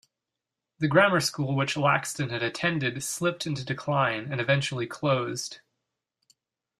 [0.79, 5.59] The grammar school which Laxton had attended slipped into decline and eventually closed.